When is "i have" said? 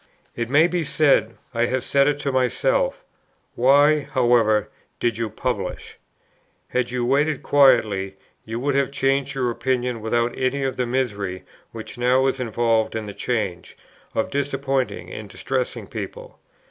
1.53-1.83